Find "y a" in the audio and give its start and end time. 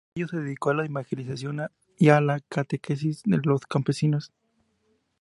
1.99-2.21